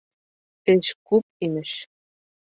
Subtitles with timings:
[0.73, 1.77] Эш күп, имеш.